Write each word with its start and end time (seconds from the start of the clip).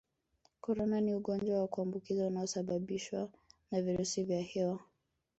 Corona 0.61 0.99
ni 1.01 1.13
ugonjwa 1.15 1.59
wa 1.61 1.67
kuambukiza 1.67 2.27
unaosababishwa 2.27 3.29
na 3.71 3.81
virusi 3.81 4.23
vya 4.23 4.41
hewa 4.41 4.79